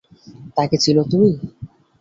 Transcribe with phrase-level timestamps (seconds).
[0.57, 1.29] তাকে চিনো তুমি?